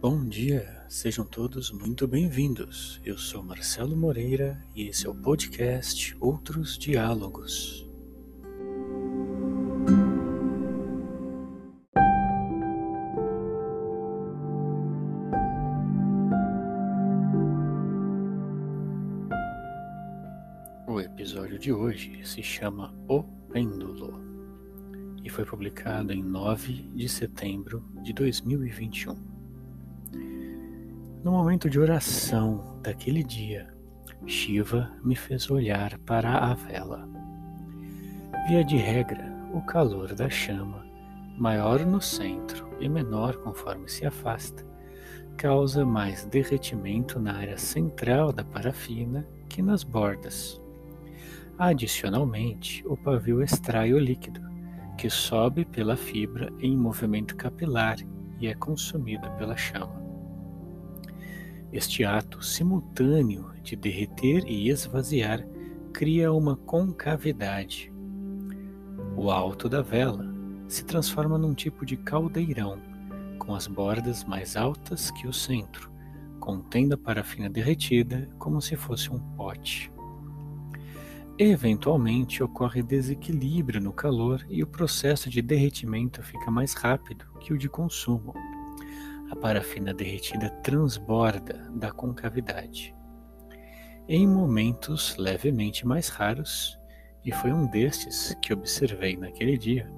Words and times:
Bom 0.00 0.26
dia, 0.26 0.82
sejam 0.88 1.26
todos 1.26 1.70
muito 1.70 2.08
bem-vindos. 2.08 2.98
Eu 3.04 3.18
sou 3.18 3.42
Marcelo 3.42 3.94
Moreira 3.94 4.58
e 4.74 4.88
esse 4.88 5.06
é 5.06 5.10
o 5.10 5.14
podcast 5.14 6.16
Outros 6.18 6.78
Diálogos. 6.78 7.86
O 20.88 20.98
episódio 20.98 21.58
de 21.58 21.74
hoje 21.74 22.26
se 22.26 22.42
chama 22.42 22.94
O 23.06 23.22
Pêndulo 23.52 24.18
e 25.22 25.28
foi 25.28 25.44
publicado 25.44 26.10
em 26.14 26.22
9 26.22 26.90
de 26.94 27.06
setembro 27.06 27.84
de 28.02 28.14
2021. 28.14 29.39
No 31.22 31.32
momento 31.32 31.68
de 31.68 31.78
oração 31.78 32.78
daquele 32.82 33.22
dia, 33.22 33.68
Shiva 34.26 34.90
me 35.04 35.14
fez 35.14 35.50
olhar 35.50 35.98
para 35.98 36.34
a 36.34 36.54
vela. 36.54 37.06
Via 38.48 38.64
de 38.64 38.78
regra, 38.78 39.30
o 39.52 39.60
calor 39.60 40.14
da 40.14 40.30
chama, 40.30 40.82
maior 41.36 41.84
no 41.84 42.00
centro 42.00 42.74
e 42.80 42.88
menor 42.88 43.36
conforme 43.36 43.86
se 43.86 44.06
afasta, 44.06 44.64
causa 45.36 45.84
mais 45.84 46.24
derretimento 46.24 47.20
na 47.20 47.36
área 47.36 47.58
central 47.58 48.32
da 48.32 48.42
parafina 48.42 49.28
que 49.46 49.60
nas 49.60 49.84
bordas. 49.84 50.58
Adicionalmente, 51.58 52.82
o 52.86 52.96
pavio 52.96 53.42
extrai 53.42 53.92
o 53.92 53.98
líquido, 53.98 54.40
que 54.96 55.10
sobe 55.10 55.66
pela 55.66 55.98
fibra 55.98 56.50
em 56.60 56.74
movimento 56.74 57.36
capilar 57.36 57.98
e 58.40 58.46
é 58.46 58.54
consumido 58.54 59.30
pela 59.32 59.54
chama. 59.54 59.99
Este 61.72 62.04
ato 62.04 62.42
simultâneo 62.42 63.52
de 63.62 63.76
derreter 63.76 64.44
e 64.46 64.68
esvaziar 64.68 65.46
cria 65.92 66.32
uma 66.32 66.56
concavidade. 66.56 67.92
O 69.16 69.30
alto 69.30 69.68
da 69.68 69.80
vela 69.80 70.26
se 70.66 70.84
transforma 70.84 71.38
num 71.38 71.54
tipo 71.54 71.86
de 71.86 71.96
caldeirão, 71.96 72.78
com 73.38 73.54
as 73.54 73.66
bordas 73.66 74.24
mais 74.24 74.56
altas 74.56 75.10
que 75.12 75.26
o 75.26 75.32
centro, 75.32 75.90
contendo 76.40 76.94
a 76.94 76.98
parafina 76.98 77.48
derretida 77.48 78.28
como 78.38 78.60
se 78.60 78.76
fosse 78.76 79.10
um 79.10 79.18
pote. 79.36 79.92
Eventualmente 81.38 82.42
ocorre 82.42 82.82
desequilíbrio 82.82 83.80
no 83.80 83.92
calor 83.92 84.44
e 84.50 84.62
o 84.62 84.66
processo 84.66 85.30
de 85.30 85.40
derretimento 85.40 86.22
fica 86.22 86.50
mais 86.50 86.74
rápido 86.74 87.24
que 87.40 87.52
o 87.52 87.58
de 87.58 87.68
consumo. 87.68 88.34
A 89.30 89.36
parafina 89.36 89.94
derretida 89.94 90.50
transborda 90.62 91.70
da 91.74 91.92
concavidade. 91.92 92.94
Em 94.08 94.26
momentos 94.26 95.16
levemente 95.16 95.86
mais 95.86 96.08
raros, 96.08 96.76
e 97.24 97.30
foi 97.30 97.52
um 97.52 97.66
destes 97.66 98.36
que 98.42 98.52
observei 98.52 99.16
naquele 99.16 99.56
dia, 99.56 99.88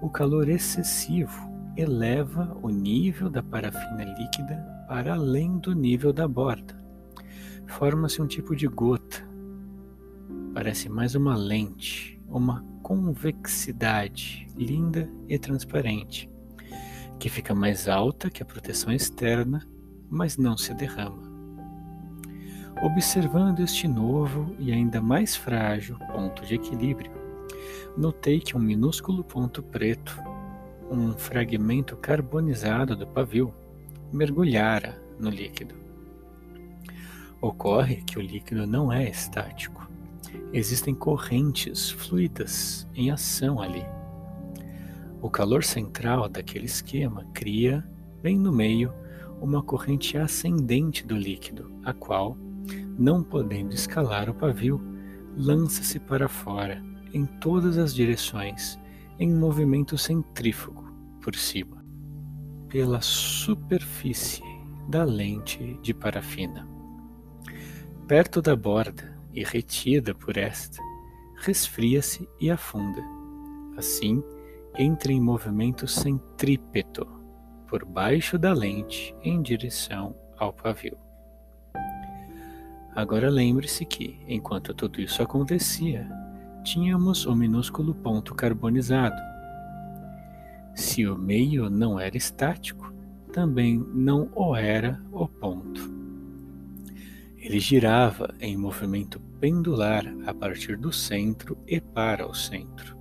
o 0.00 0.08
calor 0.08 0.48
excessivo 0.48 1.50
eleva 1.76 2.56
o 2.62 2.68
nível 2.68 3.28
da 3.28 3.42
parafina 3.42 4.04
líquida 4.04 4.56
para 4.86 5.14
além 5.14 5.58
do 5.58 5.74
nível 5.74 6.12
da 6.12 6.28
borda. 6.28 6.76
Forma-se 7.66 8.22
um 8.22 8.26
tipo 8.26 8.54
de 8.54 8.68
gota 8.68 9.26
parece 10.54 10.88
mais 10.88 11.14
uma 11.14 11.36
lente, 11.36 12.20
uma 12.28 12.64
convexidade 12.82 14.46
linda 14.56 15.10
e 15.28 15.38
transparente, 15.38 16.30
que 17.18 17.28
fica 17.28 17.54
mais 17.54 17.88
alta 17.88 18.30
que 18.30 18.42
a 18.42 18.46
proteção 18.46 18.92
externa, 18.92 19.66
mas 20.08 20.36
não 20.36 20.56
se 20.56 20.72
derrama. 20.72 21.28
Observando 22.82 23.60
este 23.60 23.88
novo 23.88 24.54
e 24.58 24.72
ainda 24.72 25.00
mais 25.00 25.34
frágil 25.34 25.98
ponto 26.12 26.44
de 26.46 26.54
equilíbrio, 26.54 27.10
notei 27.96 28.40
que 28.40 28.56
um 28.56 28.60
minúsculo 28.60 29.24
ponto 29.24 29.62
preto, 29.62 30.16
um 30.90 31.12
fragmento 31.12 31.96
carbonizado 31.96 32.94
do 32.94 33.06
pavio, 33.06 33.52
mergulhara 34.12 35.02
no 35.18 35.28
líquido. 35.28 35.74
Ocorre 37.40 37.96
que 37.96 38.18
o 38.18 38.22
líquido 38.22 38.66
não 38.66 38.92
é 38.92 39.08
estático 39.08 39.88
existem 40.52 40.94
correntes 40.94 41.90
fluidas 41.90 42.86
em 42.94 43.10
ação 43.10 43.60
ali. 43.60 43.84
O 45.20 45.28
calor 45.28 45.64
central 45.64 46.28
daquele 46.28 46.66
esquema 46.66 47.24
cria, 47.34 47.84
bem 48.22 48.38
no 48.38 48.52
meio, 48.52 48.92
uma 49.40 49.62
corrente 49.62 50.16
ascendente 50.16 51.06
do 51.06 51.16
líquido, 51.16 51.72
a 51.84 51.92
qual, 51.92 52.36
não 52.98 53.22
podendo 53.22 53.74
escalar 53.74 54.30
o 54.30 54.34
pavio, 54.34 54.80
lança-se 55.36 55.98
para 55.98 56.28
fora, 56.28 56.82
em 57.12 57.24
todas 57.24 57.78
as 57.78 57.94
direções, 57.94 58.78
em 59.18 59.32
movimento 59.34 59.98
centrífugo, 59.98 60.84
por 61.20 61.34
cima, 61.34 61.84
pela 62.68 63.00
superfície 63.00 64.42
da 64.88 65.04
lente 65.04 65.78
de 65.82 65.92
parafina. 65.92 66.66
Perto 68.06 68.40
da 68.40 68.54
borda, 68.54 69.18
e 69.34 69.44
retida 69.44 70.14
por 70.14 70.36
esta, 70.36 70.82
resfria-se 71.36 72.28
e 72.40 72.50
afunda. 72.50 73.02
Assim, 73.76 74.22
entra 74.78 75.12
em 75.12 75.20
movimento 75.20 75.88
centrípeto, 75.88 77.04
por 77.66 77.84
baixo 77.84 78.38
da 78.38 78.52
lente 78.52 79.14
em 79.22 79.42
direção 79.42 80.14
ao 80.38 80.52
pavio. 80.52 80.96
Agora 82.94 83.28
lembre-se 83.28 83.84
que, 83.84 84.18
enquanto 84.26 84.72
tudo 84.72 85.00
isso 85.00 85.22
acontecia, 85.22 86.08
tínhamos 86.62 87.26
o 87.26 87.34
minúsculo 87.34 87.94
ponto 87.94 88.34
carbonizado. 88.34 89.20
Se 90.74 91.06
o 91.06 91.16
meio 91.16 91.68
não 91.68 91.98
era 91.98 92.16
estático, 92.16 92.92
também 93.32 93.84
não 93.92 94.30
o 94.34 94.56
era 94.56 95.02
o 95.12 95.28
ponto. 95.28 95.92
Ele 97.36 97.60
girava 97.60 98.34
em 98.40 98.56
movimento 98.56 99.20
pendular 99.40 100.04
a 100.26 100.34
partir 100.34 100.76
do 100.76 100.92
centro 100.92 101.56
e 101.66 101.80
para 101.80 102.28
o 102.28 102.34
centro. 102.34 102.97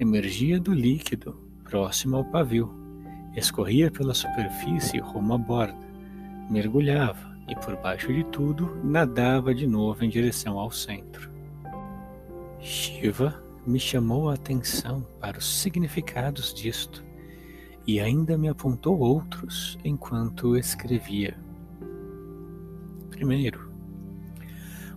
Emergia 0.00 0.58
do 0.58 0.72
líquido 0.72 1.38
próximo 1.62 2.16
ao 2.16 2.24
pavio, 2.24 2.74
escorria 3.36 3.90
pela 3.90 4.14
superfície 4.14 4.98
rumo 4.98 5.34
à 5.34 5.36
borda, 5.36 5.76
mergulhava 6.48 7.36
e, 7.46 7.54
por 7.54 7.76
baixo 7.76 8.10
de 8.10 8.24
tudo, 8.24 8.80
nadava 8.82 9.54
de 9.54 9.66
novo 9.66 10.02
em 10.02 10.08
direção 10.08 10.58
ao 10.58 10.70
centro. 10.70 11.30
Shiva 12.60 13.44
me 13.66 13.78
chamou 13.78 14.30
a 14.30 14.34
atenção 14.36 15.06
para 15.20 15.36
os 15.36 15.60
significados 15.60 16.54
disto 16.54 17.04
e 17.86 18.00
ainda 18.00 18.38
me 18.38 18.48
apontou 18.48 18.98
outros 19.00 19.78
enquanto 19.84 20.56
escrevia. 20.56 21.38
Primeiro, 23.10 23.69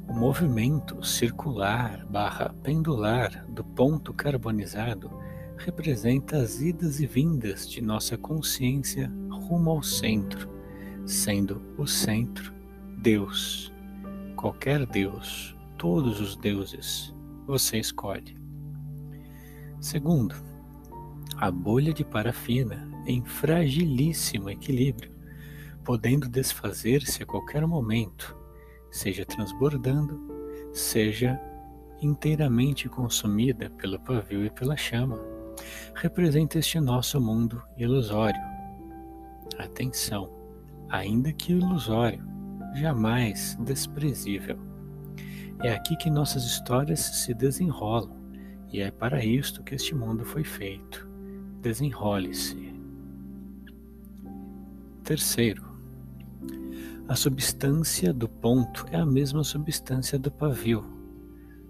o 0.07 0.13
movimento 0.13 1.03
circular 1.03 2.05
barra 2.05 2.53
pendular 2.61 3.45
do 3.47 3.63
ponto 3.63 4.13
carbonizado 4.13 5.11
representa 5.57 6.37
as 6.37 6.61
idas 6.61 6.99
e 6.99 7.05
vindas 7.05 7.69
de 7.69 7.81
nossa 7.81 8.17
consciência 8.17 9.11
rumo 9.29 9.71
ao 9.71 9.83
centro, 9.83 10.49
sendo 11.05 11.61
o 11.77 11.87
centro 11.87 12.53
Deus. 12.97 13.71
Qualquer 14.35 14.85
Deus, 14.85 15.55
todos 15.77 16.19
os 16.19 16.35
deuses, 16.35 17.13
você 17.45 17.79
escolhe. 17.79 18.37
Segundo, 19.79 20.35
a 21.37 21.49
bolha 21.49 21.93
de 21.93 22.03
parafina 22.03 22.89
em 23.05 23.23
fragilíssimo 23.23 24.49
equilíbrio 24.49 25.13
podendo 25.83 26.29
desfazer-se 26.29 27.23
a 27.23 27.25
qualquer 27.25 27.65
momento, 27.67 28.35
seja 28.93 29.25
transbordando, 29.25 30.21
seja 30.71 31.41
inteiramente 31.99 32.87
consumida 32.87 33.71
pelo 33.71 33.99
pavio 33.99 34.45
e 34.45 34.51
pela 34.51 34.77
chama, 34.77 35.19
representa 35.95 36.59
este 36.59 36.79
nosso 36.79 37.19
mundo 37.19 37.61
ilusório. 37.75 38.39
Atenção, 39.57 40.29
ainda 40.89 41.33
que 41.33 41.53
ilusório, 41.53 42.23
jamais 42.75 43.57
desprezível. 43.61 44.59
É 45.63 45.73
aqui 45.73 45.95
que 45.97 46.09
nossas 46.09 46.43
histórias 46.43 46.99
se 46.99 47.33
desenrolam, 47.33 48.21
e 48.71 48.79
é 48.79 48.91
para 48.91 49.25
isto 49.25 49.63
que 49.63 49.73
este 49.73 49.95
mundo 49.95 50.23
foi 50.23 50.43
feito. 50.43 51.09
Desenrole-se. 51.61 52.73
Terceiro, 55.03 55.72
a 57.07 57.15
substância 57.15 58.13
do 58.13 58.29
ponto 58.29 58.85
é 58.91 58.97
a 58.97 59.05
mesma 59.05 59.43
substância 59.43 60.17
do 60.17 60.31
pavio. 60.31 60.85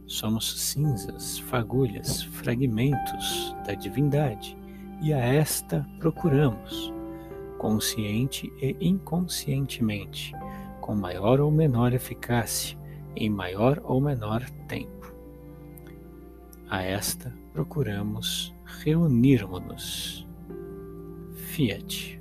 Somos 0.05 0.61
cinzas, 0.61 1.39
fagulhas, 1.39 2.21
fragmentos 2.21 3.55
da 3.65 3.73
divindade, 3.73 4.55
e 5.01 5.11
a 5.13 5.17
esta 5.17 5.87
procuramos. 5.99 6.93
consciente 7.57 8.51
e 8.61 8.75
inconscientemente, 8.81 10.33
com 10.81 10.93
maior 10.93 11.39
ou 11.39 11.49
menor 11.49 11.93
eficácia, 11.93 12.77
em 13.15 13.29
maior 13.29 13.81
ou 13.85 14.01
menor 14.01 14.43
tempo. 14.67 15.15
A 16.69 16.83
esta 16.83 17.33
procuramos 17.53 18.53
reunirmos-nos. 18.65 20.27
Fiat. 21.35 22.19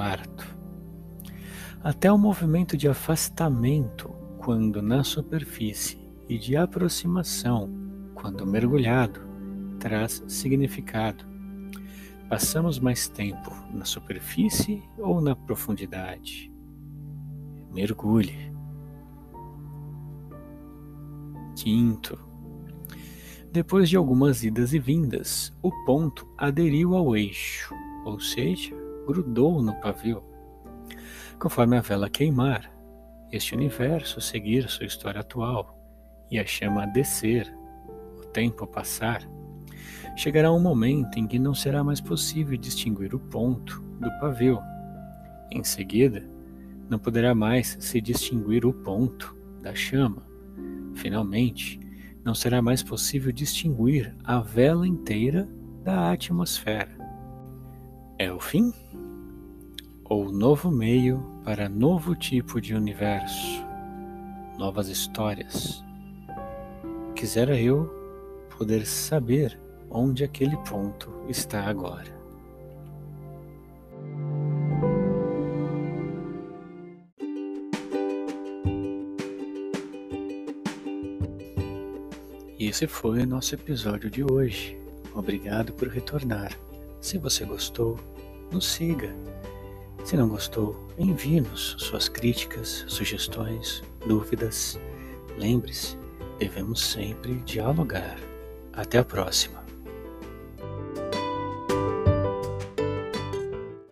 Quarto, 0.00 0.56
até 1.84 2.10
o 2.10 2.16
movimento 2.16 2.74
de 2.74 2.88
afastamento, 2.88 4.08
quando 4.38 4.80
na 4.80 5.04
superfície, 5.04 6.00
e 6.26 6.38
de 6.38 6.56
aproximação, 6.56 7.68
quando 8.14 8.46
mergulhado, 8.46 9.20
traz 9.78 10.24
significado. 10.26 11.26
Passamos 12.30 12.78
mais 12.78 13.08
tempo 13.08 13.54
na 13.74 13.84
superfície 13.84 14.82
ou 14.96 15.20
na 15.20 15.36
profundidade? 15.36 16.50
Mergulhe. 17.70 18.50
Quinto, 21.54 22.18
depois 23.52 23.86
de 23.90 23.98
algumas 23.98 24.44
idas 24.44 24.72
e 24.72 24.78
vindas, 24.78 25.52
o 25.60 25.70
ponto 25.84 26.26
aderiu 26.38 26.96
ao 26.96 27.14
eixo, 27.14 27.74
ou 28.06 28.18
seja, 28.18 28.74
grudou 29.06 29.62
no 29.62 29.74
pavio. 29.80 30.22
Conforme 31.38 31.78
a 31.78 31.80
vela 31.80 32.10
queimar, 32.10 32.70
este 33.32 33.54
universo 33.54 34.20
seguir 34.20 34.68
sua 34.68 34.86
história 34.86 35.20
atual 35.20 35.78
e 36.30 36.38
a 36.38 36.44
chama 36.44 36.86
descer, 36.86 37.52
o 38.18 38.26
tempo 38.26 38.66
passar, 38.66 39.22
chegará 40.16 40.52
um 40.52 40.60
momento 40.60 41.18
em 41.18 41.26
que 41.26 41.38
não 41.38 41.54
será 41.54 41.82
mais 41.82 42.00
possível 42.00 42.56
distinguir 42.58 43.14
o 43.14 43.18
ponto 43.18 43.80
do 44.00 44.10
pavio. 44.20 44.58
Em 45.50 45.64
seguida, 45.64 46.28
não 46.88 46.98
poderá 46.98 47.34
mais 47.34 47.76
se 47.80 48.00
distinguir 48.00 48.66
o 48.66 48.72
ponto 48.72 49.36
da 49.62 49.74
chama. 49.74 50.22
Finalmente, 50.94 51.80
não 52.24 52.34
será 52.34 52.60
mais 52.60 52.82
possível 52.82 53.32
distinguir 53.32 54.14
a 54.24 54.40
vela 54.40 54.86
inteira 54.86 55.48
da 55.82 56.12
atmosfera. 56.12 56.98
É 58.18 58.30
o 58.32 58.38
fim? 58.38 58.72
Ou 60.10 60.32
novo 60.32 60.72
meio 60.72 61.24
para 61.44 61.68
novo 61.68 62.16
tipo 62.16 62.60
de 62.60 62.74
universo, 62.74 63.64
novas 64.58 64.88
histórias? 64.88 65.84
Quisera 67.14 67.56
eu 67.56 67.88
poder 68.58 68.84
saber 68.84 69.56
onde 69.88 70.24
aquele 70.24 70.56
ponto 70.68 71.12
está 71.28 71.62
agora. 71.62 72.12
E 82.58 82.66
esse 82.66 82.88
foi 82.88 83.20
o 83.20 83.26
nosso 83.28 83.54
episódio 83.54 84.10
de 84.10 84.24
hoje. 84.24 84.76
Obrigado 85.14 85.72
por 85.72 85.86
retornar. 85.86 86.52
Se 87.00 87.16
você 87.16 87.44
gostou, 87.44 87.96
nos 88.50 88.66
siga. 88.66 89.14
Se 90.04 90.16
não 90.16 90.28
gostou, 90.28 90.88
envie-nos 90.98 91.76
suas 91.78 92.08
críticas, 92.08 92.84
sugestões, 92.88 93.82
dúvidas. 94.06 94.80
Lembre-se, 95.38 95.96
devemos 96.38 96.80
sempre 96.80 97.34
dialogar. 97.42 98.18
Até 98.72 98.98
a 98.98 99.04
próxima. 99.04 99.59